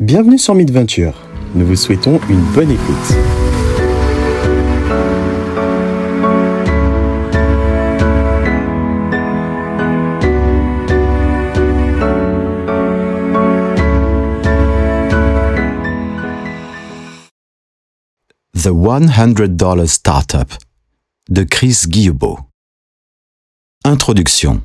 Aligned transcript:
Bienvenue 0.00 0.38
sur 0.38 0.54
Midventure. 0.54 1.28
Nous 1.56 1.66
vous 1.66 1.74
souhaitons 1.74 2.20
une 2.30 2.40
bonne 2.52 2.70
écoute. 2.70 2.94
The 18.54 18.68
$100 18.68 19.86
Startup 19.88 20.48
de 21.28 21.42
Chris 21.42 21.86
Guillebeau. 21.88 22.38
Introduction. 23.84 24.62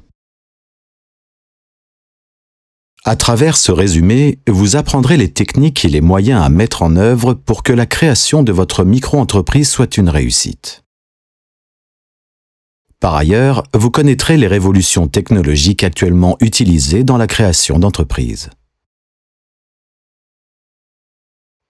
À 3.05 3.17
travers 3.17 3.57
ce 3.57 3.73
résumé, 3.73 4.39
vous 4.47 4.77
apprendrez 4.77 5.17
les 5.17 5.31
techniques 5.31 5.83
et 5.83 5.89
les 5.89 5.99
moyens 5.99 6.41
à 6.41 6.47
mettre 6.47 6.83
en 6.83 6.95
œuvre 6.95 7.33
pour 7.33 7.61
que 7.61 7.73
la 7.73 7.85
création 7.85 8.43
de 8.43 8.53
votre 8.53 8.85
micro-entreprise 8.85 9.69
soit 9.69 9.97
une 9.97 10.07
réussite. 10.07 10.85
Par 13.01 13.15
ailleurs, 13.15 13.63
vous 13.73 13.91
connaîtrez 13.91 14.37
les 14.37 14.47
révolutions 14.47 15.09
technologiques 15.09 15.83
actuellement 15.83 16.37
utilisées 16.39 17.03
dans 17.03 17.17
la 17.17 17.27
création 17.27 17.77
d'entreprises. 17.79 18.49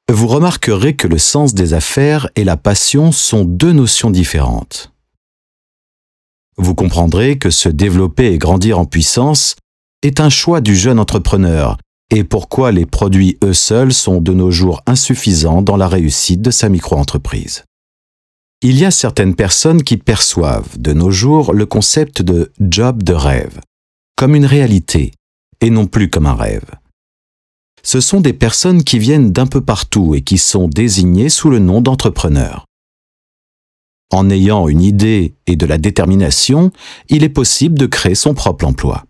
vous 0.10 0.28
remarquerez 0.28 0.96
que 0.96 1.08
le 1.08 1.18
sens 1.18 1.56
des 1.56 1.74
affaires 1.74 2.30
et 2.36 2.44
la 2.44 2.56
passion 2.56 3.12
sont 3.12 3.46
deux 3.46 3.72
notions 3.72 4.12
différentes. 4.12 4.94
Vous 6.58 6.76
comprendrez 6.76 7.40
que 7.40 7.50
se 7.50 7.68
développer 7.68 8.32
et 8.32 8.38
grandir 8.38 8.78
en 8.78 8.86
puissance 8.86 9.56
est 10.04 10.20
un 10.20 10.30
choix 10.30 10.62
du 10.62 10.76
jeune 10.76 11.00
entrepreneur 11.00 11.78
et 12.12 12.24
pourquoi 12.24 12.72
les 12.72 12.86
produits 12.86 13.38
eux 13.44 13.54
seuls 13.54 13.94
sont 13.94 14.22
de 14.22 14.34
nos 14.34 14.52
jours 14.52 14.82
insuffisants 14.86 15.64
dans 15.64 15.78
la 15.78 15.88
réussite 15.88 16.42
de 16.42 16.52
sa 16.52 16.70
micro-entreprise? 16.70 17.64
Il 18.62 18.78
y 18.78 18.86
a 18.86 18.92
certaines 18.92 19.36
personnes 19.36 19.84
qui 19.84 19.98
perçoivent 19.98 20.78
de 20.78 20.94
nos 20.94 21.10
jours 21.10 21.54
le 21.54 21.66
concept 21.66 22.22
de 22.22 22.52
job 22.60 23.02
de 23.02 23.14
rêve 23.14 23.60
comme 24.16 24.36
une 24.36 24.46
réalité 24.46 25.12
et 25.60 25.72
non 25.72 25.88
plus 25.88 26.10
comme 26.10 26.28
un 26.28 26.36
rêve 26.36 26.70
ce 27.84 28.00
sont 28.00 28.22
des 28.22 28.34
personnes 28.34 28.84
qui 28.84 28.98
viennent 28.98 29.32
d'un 29.32 29.46
peu 29.46 29.62
partout 29.62 30.16
et 30.16 30.22
qui 30.22 30.38
sont 30.38 30.68
désignées 30.68 31.30
sous 31.30 31.50
le 31.50 31.60
nom 31.60 31.82
d'entrepreneurs. 31.82 32.66
En 34.12 34.30
ayant 34.30 34.68
une 34.68 34.82
idée 34.82 35.36
et 35.48 35.56
de 35.56 35.66
la 35.66 35.78
détermination, 35.78 36.72
il 37.10 37.24
est 37.24 37.30
possible 37.30 37.78
de 37.78 37.86
créer 37.86 38.16
son 38.16 38.34
propre 38.34 38.66
emploi. 38.66 39.06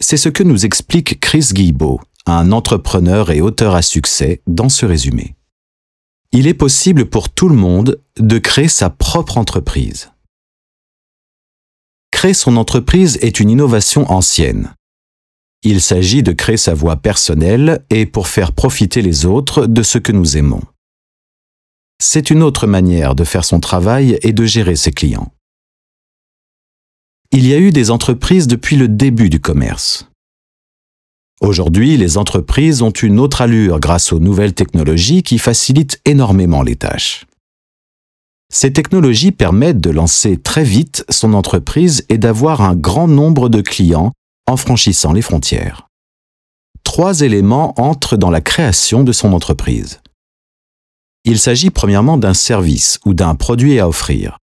C'est 0.00 0.16
ce 0.16 0.28
que 0.28 0.42
nous 0.42 0.64
explique 0.64 1.20
Chris 1.20 1.50
Guillebeau, 1.52 2.00
un 2.26 2.52
entrepreneur 2.52 3.30
et 3.30 3.40
auteur 3.40 3.74
à 3.74 3.82
succès, 3.82 4.42
dans 4.46 4.68
ce 4.68 4.86
résumé. 4.86 5.34
Il 6.30 6.46
est 6.46 6.54
possible 6.54 7.06
pour 7.06 7.30
tout 7.30 7.48
le 7.48 7.56
monde 7.56 8.00
de 8.18 8.38
créer 8.38 8.68
sa 8.68 8.90
propre 8.90 9.38
entreprise. 9.38 10.12
Créer 12.12 12.34
son 12.34 12.56
entreprise 12.56 13.18
est 13.22 13.40
une 13.40 13.50
innovation 13.50 14.10
ancienne. 14.10 14.74
Il 15.62 15.80
s'agit 15.80 16.22
de 16.22 16.32
créer 16.32 16.56
sa 16.56 16.74
voie 16.74 16.96
personnelle 16.96 17.84
et 17.90 18.06
pour 18.06 18.28
faire 18.28 18.52
profiter 18.52 19.02
les 19.02 19.26
autres 19.26 19.66
de 19.66 19.82
ce 19.82 19.98
que 19.98 20.12
nous 20.12 20.36
aimons. 20.36 20.62
C'est 22.00 22.30
une 22.30 22.44
autre 22.44 22.68
manière 22.68 23.16
de 23.16 23.24
faire 23.24 23.44
son 23.44 23.58
travail 23.58 24.18
et 24.22 24.32
de 24.32 24.44
gérer 24.44 24.76
ses 24.76 24.92
clients. 24.92 25.32
Il 27.30 27.46
y 27.46 27.52
a 27.52 27.58
eu 27.58 27.72
des 27.72 27.90
entreprises 27.90 28.46
depuis 28.46 28.76
le 28.76 28.88
début 28.88 29.28
du 29.28 29.38
commerce. 29.38 30.08
Aujourd'hui, 31.42 31.98
les 31.98 32.16
entreprises 32.16 32.80
ont 32.80 32.90
une 32.90 33.20
autre 33.20 33.42
allure 33.42 33.80
grâce 33.80 34.14
aux 34.14 34.18
nouvelles 34.18 34.54
technologies 34.54 35.22
qui 35.22 35.38
facilitent 35.38 36.00
énormément 36.06 36.62
les 36.62 36.76
tâches. 36.76 37.26
Ces 38.50 38.72
technologies 38.72 39.30
permettent 39.30 39.80
de 39.80 39.90
lancer 39.90 40.38
très 40.38 40.64
vite 40.64 41.04
son 41.10 41.34
entreprise 41.34 42.06
et 42.08 42.16
d'avoir 42.16 42.62
un 42.62 42.74
grand 42.74 43.08
nombre 43.08 43.50
de 43.50 43.60
clients 43.60 44.12
en 44.46 44.56
franchissant 44.56 45.12
les 45.12 45.22
frontières. 45.22 45.86
Trois 46.82 47.20
éléments 47.20 47.78
entrent 47.78 48.16
dans 48.16 48.30
la 48.30 48.40
création 48.40 49.04
de 49.04 49.12
son 49.12 49.34
entreprise. 49.34 50.00
Il 51.24 51.38
s'agit 51.38 51.68
premièrement 51.68 52.16
d'un 52.16 52.32
service 52.32 52.98
ou 53.04 53.12
d'un 53.12 53.34
produit 53.34 53.78
à 53.78 53.86
offrir. 53.86 54.38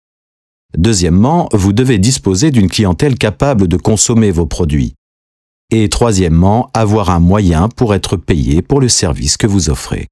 Deuxièmement, 0.77 1.49
vous 1.53 1.73
devez 1.73 1.97
disposer 1.97 2.51
d'une 2.51 2.69
clientèle 2.69 3.17
capable 3.17 3.67
de 3.67 3.77
consommer 3.77 4.31
vos 4.31 4.45
produits. 4.45 4.93
Et 5.71 5.89
troisièmement, 5.89 6.69
avoir 6.73 7.09
un 7.09 7.19
moyen 7.19 7.69
pour 7.69 7.95
être 7.95 8.17
payé 8.17 8.61
pour 8.61 8.81
le 8.81 8.89
service 8.89 9.37
que 9.37 9.47
vous 9.47 9.69
offrez. 9.69 10.07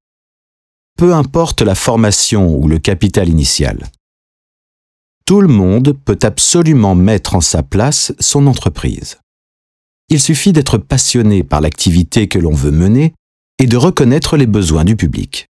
Peu 0.96 1.14
importe 1.14 1.62
la 1.62 1.74
formation 1.74 2.56
ou 2.56 2.68
le 2.68 2.78
capital 2.78 3.28
initial. 3.28 3.86
Tout 5.26 5.40
le 5.40 5.48
monde 5.48 5.96
peut 6.04 6.18
absolument 6.22 6.94
mettre 6.94 7.34
en 7.34 7.40
sa 7.40 7.62
place 7.62 8.12
son 8.20 8.46
entreprise. 8.46 9.18
Il 10.10 10.20
suffit 10.20 10.52
d'être 10.52 10.78
passionné 10.78 11.42
par 11.42 11.60
l'activité 11.60 12.28
que 12.28 12.38
l'on 12.38 12.52
veut 12.52 12.70
mener 12.70 13.14
et 13.58 13.66
de 13.66 13.76
reconnaître 13.76 14.36
les 14.36 14.46
besoins 14.46 14.84
du 14.84 14.96
public. 14.96 15.46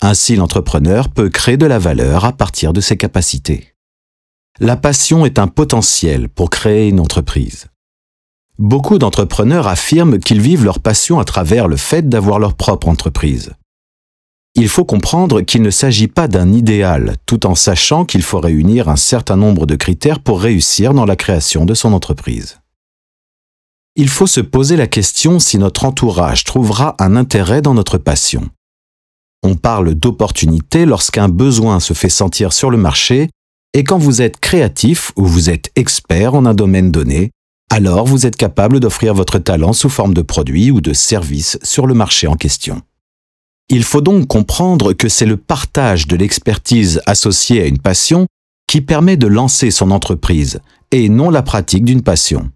Ainsi, 0.00 0.36
l'entrepreneur 0.36 1.08
peut 1.08 1.28
créer 1.28 1.56
de 1.56 1.66
la 1.66 1.78
valeur 1.78 2.24
à 2.24 2.32
partir 2.32 2.72
de 2.72 2.80
ses 2.80 2.96
capacités. 2.96 3.71
La 4.60 4.76
passion 4.76 5.26
est 5.26 5.38
un 5.38 5.48
potentiel 5.48 6.28
pour 6.28 6.50
créer 6.50 6.88
une 6.88 7.00
entreprise. 7.00 7.66
Beaucoup 8.58 8.98
d'entrepreneurs 8.98 9.66
affirment 9.66 10.18
qu'ils 10.18 10.40
vivent 10.40 10.64
leur 10.64 10.80
passion 10.80 11.18
à 11.18 11.24
travers 11.24 11.68
le 11.68 11.76
fait 11.76 12.08
d'avoir 12.08 12.38
leur 12.38 12.54
propre 12.54 12.88
entreprise. 12.88 13.52
Il 14.54 14.68
faut 14.68 14.84
comprendre 14.84 15.40
qu'il 15.40 15.62
ne 15.62 15.70
s'agit 15.70 16.08
pas 16.08 16.28
d'un 16.28 16.52
idéal, 16.52 17.16
tout 17.26 17.46
en 17.46 17.54
sachant 17.54 18.04
qu'il 18.04 18.22
faut 18.22 18.40
réunir 18.40 18.88
un 18.88 18.96
certain 18.96 19.36
nombre 19.36 19.66
de 19.66 19.76
critères 19.76 20.20
pour 20.20 20.40
réussir 20.40 20.92
dans 20.92 21.06
la 21.06 21.16
création 21.16 21.64
de 21.64 21.74
son 21.74 21.92
entreprise 21.92 22.58
il 23.94 24.08
faut 24.08 24.26
se 24.26 24.40
poser 24.40 24.76
la 24.76 24.86
question 24.86 25.38
si 25.38 25.58
notre 25.58 25.84
entourage 25.84 26.44
trouvera 26.44 26.96
un 26.98 27.14
intérêt 27.14 27.60
dans 27.60 27.74
notre 27.74 27.98
passion. 27.98 28.48
On 29.42 29.54
parle 29.54 29.94
d'opportunité 29.94 30.86
lorsqu'un 30.86 31.28
besoin 31.28 31.78
se 31.80 31.92
fait 31.92 32.08
sentir 32.08 32.52
sur 32.52 32.70
le 32.70 32.78
marché 32.78 33.28
et 33.74 33.84
quand 33.84 33.98
vous 33.98 34.20
êtes 34.20 34.38
créatif 34.38 35.12
ou 35.16 35.24
vous 35.24 35.50
êtes 35.50 35.70
expert 35.76 36.34
en 36.34 36.44
un 36.44 36.54
domaine 36.54 36.90
donné, 36.90 37.30
alors 37.70 38.06
vous 38.06 38.26
êtes 38.26 38.36
capable 38.36 38.80
d'offrir 38.80 39.14
votre 39.14 39.38
talent 39.38 39.72
sous 39.72 39.88
forme 39.88 40.12
de 40.12 40.20
produit 40.20 40.70
ou 40.70 40.82
de 40.82 40.92
service 40.92 41.58
sur 41.62 41.86
le 41.86 41.94
marché 41.94 42.26
en 42.26 42.36
question. 42.36 42.82
Il 43.70 43.84
faut 43.84 44.02
donc 44.02 44.26
comprendre 44.26 44.92
que 44.92 45.08
c'est 45.08 45.24
le 45.24 45.38
partage 45.38 46.06
de 46.06 46.16
l'expertise 46.16 47.00
associée 47.06 47.62
à 47.62 47.66
une 47.66 47.78
passion 47.78 48.26
qui 48.66 48.82
permet 48.82 49.16
de 49.16 49.26
lancer 49.26 49.70
son 49.70 49.90
entreprise 49.90 50.60
et 50.90 51.08
non 51.08 51.30
la 51.30 51.42
pratique 51.42 51.84
d'une 51.84 52.02
passion. 52.02 52.50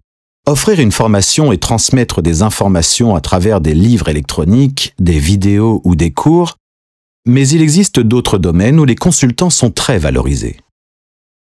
Offrir 0.45 0.79
une 0.79 0.91
formation 0.91 1.51
et 1.51 1.57
transmettre 1.57 2.21
des 2.21 2.43
informations 2.43 3.15
à 3.15 3.21
travers 3.21 3.59
des 3.59 3.73
livres 3.73 4.09
électroniques, 4.09 4.93
des 4.99 5.17
vidéos 5.17 5.81
ou 5.83 5.95
des 5.95 6.11
cours, 6.11 6.57
mais 7.25 7.47
il 7.49 7.61
existe 7.63 7.99
d'autres 7.99 8.37
domaines 8.37 8.79
où 8.79 8.85
les 8.85 8.95
consultants 8.95 9.49
sont 9.49 9.71
très 9.71 9.97
valorisés. 9.97 10.57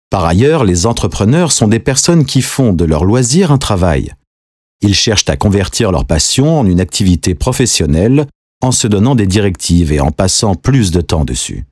Par 0.09 0.25
ailleurs, 0.25 0.64
les 0.64 0.86
entrepreneurs 0.86 1.52
sont 1.52 1.68
des 1.68 1.80
personnes 1.80 2.25
qui 2.25 2.42
font 2.42 2.74
de 2.74 2.86
leur 2.86 3.06
loisir 3.06 3.52
un 3.52 3.58
travail. 3.58 4.14
Ils 4.81 4.96
cherchent 4.96 5.30
à 5.30 5.38
convertir 5.38 5.92
leur 5.92 6.06
passion 6.06 6.59
en 6.59 6.66
une 6.66 6.80
activité 6.80 7.36
professionnelle 7.36 8.28
en 8.62 8.72
se 8.72 8.88
donnant 8.88 9.16
des 9.16 9.28
directives 9.28 9.92
et 9.92 10.00
en 10.00 10.12
passant 10.12 10.56
plus 10.56 10.92
de 10.92 11.02
temps 11.02 11.25
dessus. 11.25 11.66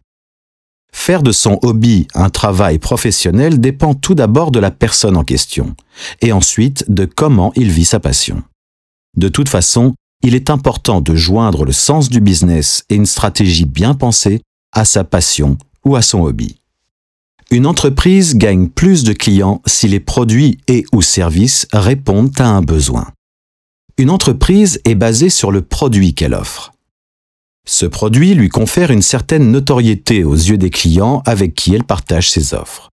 Faire 0.94 1.22
de 1.22 1.31
son 1.31 1.59
hobby 1.62 2.08
un 2.14 2.30
travail 2.30 2.80
professionnel 2.80 3.59
dépend 3.59 3.94
tout 3.94 4.16
d'abord 4.16 4.52
de 4.52 4.59
la 4.59 4.72
personne 4.72 5.18
en 5.18 5.24
question, 5.24 5.75
et 6.22 6.31
ensuite 6.31 6.86
de 6.90 7.06
comment 7.06 7.52
il 7.56 7.72
vit 7.72 7.86
sa 7.86 8.00
passion. 8.00 8.44
De 9.16 9.30
toute 9.30 9.50
façon, 9.50 9.96
il 10.24 10.34
est 10.34 10.50
important 10.50 11.02
de 11.02 11.16
joindre 11.16 11.66
le 11.66 11.72
sens 11.72 12.09
du 12.09 12.19
business 12.19 12.84
et 12.89 12.95
une 12.95 13.06
stratégie 13.06 13.66
bien 13.66 13.94
pensée 13.94 14.42
à 14.72 14.86
sa 14.86 15.04
passion 15.04 15.57
ou 15.86 15.95
à 15.95 16.01
son 16.01 16.22
hobby. 16.24 16.56
Une 17.50 17.66
entreprise 17.66 18.36
gagne 18.36 18.68
plus 18.68 19.06
de 19.06 19.14
clients 19.14 19.62
si 19.66 19.88
les 19.88 20.02
produits 20.02 20.58
et 20.68 20.84
ou 20.92 21.02
services 21.02 21.66
répondent 21.72 22.34
à 22.42 22.50
un 22.50 22.62
besoin. 22.62 23.08
Une 23.98 24.10
entreprise 24.10 24.82
est 24.84 24.96
basée 24.96 25.30
sur 25.30 25.50
le 25.50 25.62
produit 25.62 26.14
qu'elle 26.14 26.34
offre. 26.34 26.74
Ce 27.66 27.86
produit 27.86 28.34
lui 28.34 28.50
confère 28.50 28.92
une 28.92 29.02
certaine 29.02 29.50
notoriété 29.50 30.26
aux 30.26 30.36
yeux 30.36 30.58
des 30.58 30.70
clients 30.70 31.24
avec 31.26 31.56
qui 31.56 31.74
elle 31.74 31.86
partage 31.86 32.30
ses 32.30 32.54
offres. 32.54 32.90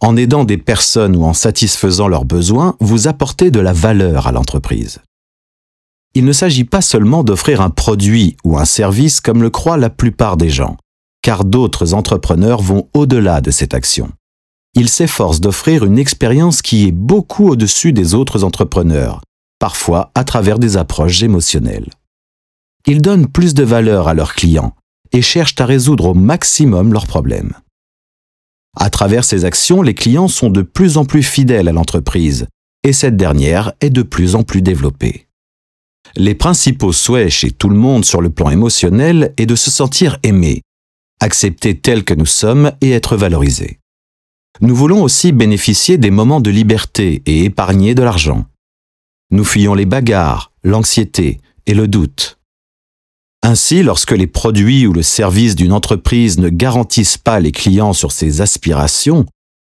En 0.00 0.16
aidant 0.16 0.42
des 0.42 0.58
personnes 0.58 1.14
ou 1.14 1.22
en 1.24 1.32
satisfaisant 1.32 2.08
leurs 2.08 2.24
besoins, 2.24 2.76
vous 2.80 3.06
apportez 3.06 3.52
de 3.52 3.60
la 3.60 3.72
valeur 3.72 4.26
à 4.26 4.32
l'entreprise. 4.32 4.98
Il 6.14 6.24
ne 6.24 6.32
s'agit 6.32 6.64
pas 6.64 6.80
seulement 6.80 7.22
d'offrir 7.22 7.60
un 7.60 7.70
produit 7.70 8.36
ou 8.42 8.58
un 8.58 8.64
service 8.64 9.20
comme 9.20 9.42
le 9.42 9.50
croient 9.50 9.76
la 9.76 9.90
plupart 9.90 10.36
des 10.36 10.50
gens, 10.50 10.76
car 11.22 11.44
d'autres 11.44 11.94
entrepreneurs 11.94 12.62
vont 12.62 12.88
au-delà 12.94 13.40
de 13.40 13.50
cette 13.50 13.74
action. 13.74 14.10
Ils 14.74 14.88
s'efforcent 14.88 15.40
d'offrir 15.40 15.84
une 15.84 15.98
expérience 15.98 16.62
qui 16.62 16.86
est 16.86 16.92
beaucoup 16.92 17.48
au-dessus 17.48 17.92
des 17.92 18.14
autres 18.14 18.44
entrepreneurs, 18.44 19.22
parfois 19.58 20.12
à 20.14 20.24
travers 20.24 20.58
des 20.58 20.76
approches 20.76 21.22
émotionnelles. 21.22 21.90
ils 22.86 23.02
donnent 23.02 23.26
plus 23.26 23.54
de 23.54 23.64
valeur 23.64 24.08
à 24.08 24.14
leurs 24.14 24.34
clients 24.34 24.74
et 25.12 25.20
cherchent 25.20 25.56
à 25.58 25.66
résoudre 25.66 26.06
au 26.06 26.14
maximum 26.14 26.92
leurs 26.92 27.06
problèmes. 27.06 27.54
À 28.76 28.88
travers 28.88 29.24
ces 29.24 29.44
actions, 29.44 29.82
les 29.82 29.94
clients 29.94 30.28
sont 30.28 30.48
de 30.48 30.62
plus 30.62 30.96
en 30.96 31.04
plus 31.04 31.22
fidèles 31.22 31.68
à 31.68 31.72
l'entreprise 31.72 32.46
et 32.84 32.92
cette 32.92 33.16
dernière 33.16 33.72
est 33.80 33.90
de 33.90 34.02
plus 34.02 34.36
en 34.36 34.44
plus 34.44 34.62
développée. 34.62 35.26
Les 36.16 36.34
principaux 36.34 36.92
souhaits 36.92 37.28
chez 37.28 37.50
tout 37.50 37.68
le 37.68 37.76
monde 37.76 38.04
sur 38.04 38.20
le 38.20 38.30
plan 38.30 38.50
émotionnel 38.50 39.34
est 39.36 39.46
de 39.46 39.56
se 39.56 39.70
sentir 39.70 40.18
aimé, 40.22 40.62
accepté 41.20 41.78
tel 41.78 42.04
que 42.04 42.14
nous 42.14 42.26
sommes 42.26 42.72
et 42.80 42.90
être 42.92 43.16
valorisé. 43.16 43.78
Nous 44.60 44.74
voulons 44.74 45.02
aussi 45.02 45.32
bénéficier 45.32 45.98
des 45.98 46.10
moments 46.10 46.40
de 46.40 46.50
liberté 46.50 47.22
et 47.26 47.44
épargner 47.44 47.94
de 47.94 48.02
l'argent. 48.02 48.46
Nous 49.30 49.44
fuyons 49.44 49.74
les 49.74 49.86
bagarres, 49.86 50.52
l'anxiété 50.64 51.40
et 51.66 51.74
le 51.74 51.86
doute. 51.86 52.38
Ainsi, 53.42 53.82
lorsque 53.82 54.12
les 54.12 54.26
produits 54.26 54.86
ou 54.86 54.92
le 54.92 55.02
service 55.02 55.54
d'une 55.54 55.72
entreprise 55.72 56.38
ne 56.38 56.48
garantissent 56.48 57.18
pas 57.18 57.38
les 57.38 57.52
clients 57.52 57.92
sur 57.92 58.10
ses 58.10 58.40
aspirations, 58.40 59.26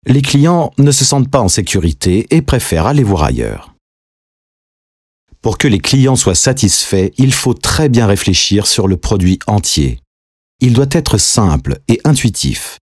les 0.08 0.24
clients 0.24 0.72
ne 0.80 0.92
se 0.92 1.06
sentent 1.06 1.30
pas 1.30 1.42
en 1.42 1.48
sécurité 1.48 2.26
et 2.32 2.42
préfèrent 2.42 2.88
aller 2.88 3.04
voir 3.04 3.24
ailleurs. 3.24 3.76
Pour 5.42 5.58
que 5.58 5.68
les 5.68 5.80
clients 5.80 6.16
soient 6.16 6.36
satisfaits, 6.36 7.12
il 7.18 7.34
faut 7.34 7.54
très 7.54 7.90
bien 7.90 8.08
réfléchir 8.08 8.66
sur 8.66 8.88
le 8.88 8.98
produit 8.98 9.40
entier. 9.48 10.00
Il 10.64 10.74
doit 10.74 10.86
être 10.92 11.18
simple 11.18 11.80
et 11.88 12.00
intuitif. 12.04 12.78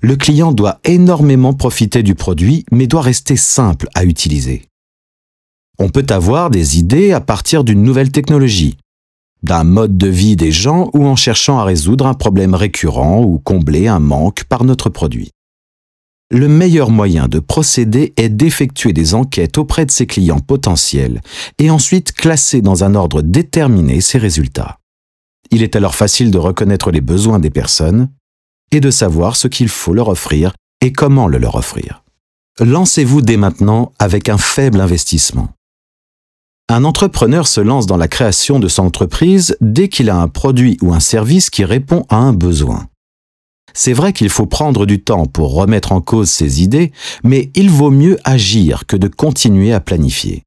Le 0.00 0.14
client 0.14 0.52
doit 0.52 0.78
énormément 0.84 1.54
profiter 1.54 2.04
du 2.04 2.14
produit, 2.14 2.64
mais 2.70 2.86
doit 2.86 3.02
rester 3.02 3.36
simple 3.36 3.88
à 3.94 4.04
utiliser. 4.04 4.62
On 5.80 5.88
peut 5.88 6.06
avoir 6.08 6.50
des 6.50 6.78
idées 6.78 7.12
à 7.12 7.20
partir 7.20 7.64
d'une 7.64 7.82
nouvelle 7.82 8.12
technologie, 8.12 8.76
d'un 9.42 9.64
mode 9.64 9.98
de 9.98 10.06
vie 10.06 10.36
des 10.36 10.52
gens 10.52 10.88
ou 10.94 11.04
en 11.06 11.16
cherchant 11.16 11.58
à 11.58 11.64
résoudre 11.64 12.06
un 12.06 12.14
problème 12.14 12.54
récurrent 12.54 13.22
ou 13.22 13.38
combler 13.38 13.88
un 13.88 13.98
manque 13.98 14.44
par 14.44 14.62
notre 14.62 14.88
produit. 14.88 15.30
Le 16.30 16.48
meilleur 16.48 16.90
moyen 16.90 17.28
de 17.28 17.38
procéder 17.40 18.12
est 18.16 18.28
d'effectuer 18.28 18.92
des 18.92 19.14
enquêtes 19.14 19.58
auprès 19.58 19.84
de 19.84 19.90
ses 19.90 20.06
clients 20.06 20.40
potentiels 20.40 21.20
et 21.58 21.70
ensuite 21.70 22.12
classer 22.12 22.62
dans 22.62 22.84
un 22.84 22.94
ordre 22.94 23.22
déterminé 23.22 24.00
ses 24.00 24.18
résultats. 24.18 24.78
Il 25.50 25.62
est 25.62 25.76
alors 25.76 25.94
facile 25.94 26.30
de 26.30 26.38
reconnaître 26.38 26.90
les 26.90 27.00
besoins 27.00 27.38
des 27.38 27.50
personnes 27.50 28.10
et 28.72 28.80
de 28.80 28.90
savoir 28.90 29.36
ce 29.36 29.48
qu'il 29.48 29.68
faut 29.68 29.94
leur 29.94 30.08
offrir 30.08 30.52
et 30.80 30.92
comment 30.92 31.28
le 31.28 31.38
leur 31.38 31.54
offrir. 31.54 32.02
Lancez-vous 32.60 33.22
dès 33.22 33.36
maintenant 33.36 33.92
avec 33.98 34.28
un 34.28 34.38
faible 34.38 34.80
investissement. 34.80 35.50
Un 36.68 36.84
entrepreneur 36.84 37.46
se 37.46 37.60
lance 37.60 37.86
dans 37.86 37.96
la 37.96 38.08
création 38.08 38.58
de 38.58 38.66
son 38.66 38.84
entreprise 38.84 39.56
dès 39.60 39.88
qu'il 39.88 40.10
a 40.10 40.16
un 40.16 40.28
produit 40.28 40.78
ou 40.82 40.92
un 40.92 41.00
service 41.00 41.48
qui 41.48 41.64
répond 41.64 42.04
à 42.08 42.16
un 42.16 42.32
besoin. 42.32 42.88
C'est 43.72 43.92
vrai 43.92 44.14
qu'il 44.14 44.30
faut 44.30 44.46
prendre 44.46 44.86
du 44.86 45.02
temps 45.02 45.26
pour 45.26 45.54
remettre 45.54 45.92
en 45.92 46.00
cause 46.00 46.30
ses 46.30 46.62
idées, 46.62 46.92
mais 47.22 47.50
il 47.54 47.70
vaut 47.70 47.90
mieux 47.90 48.18
agir 48.24 48.86
que 48.86 48.96
de 48.96 49.06
continuer 49.06 49.72
à 49.74 49.80
planifier. 49.80 50.45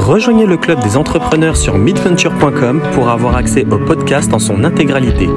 Rejoignez 0.00 0.46
le 0.46 0.56
club 0.56 0.82
des 0.82 0.96
entrepreneurs 0.96 1.58
sur 1.58 1.76
midventure.com 1.76 2.80
pour 2.94 3.10
avoir 3.10 3.36
accès 3.36 3.66
au 3.70 3.78
podcast 3.78 4.32
en 4.32 4.38
son 4.38 4.64
intégralité. 4.64 5.28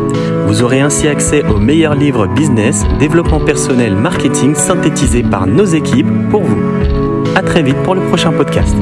Vous 0.47 0.63
aurez 0.63 0.79
ainsi 0.79 1.09
accès 1.09 1.43
aux 1.43 1.59
meilleurs 1.59 1.95
livres 1.95 2.27
business, 2.27 2.85
développement 2.97 3.41
personnel, 3.41 3.93
marketing 3.93 4.55
synthétisés 4.55 5.23
par 5.23 5.47
nos 5.47 5.65
équipes 5.65 6.07
pour 6.31 6.43
vous. 6.43 6.63
À 7.35 7.41
très 7.41 7.61
vite 7.61 7.77
pour 7.83 7.93
le 7.93 8.01
prochain 8.03 8.31
podcast. 8.31 8.73